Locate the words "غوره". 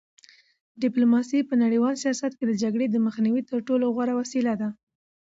3.95-4.13